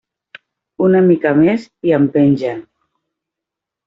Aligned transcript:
Una 0.85 1.01
mica 1.09 1.33
més 1.39 1.65
i 1.89 1.93
em 1.97 2.07
pengen. 2.15 2.65